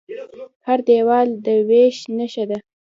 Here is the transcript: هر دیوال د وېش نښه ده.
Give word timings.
هر 0.67 0.79
دیوال 0.89 1.29
د 1.45 1.47
وېش 1.67 1.97
نښه 2.17 2.43
ده. 2.49 2.57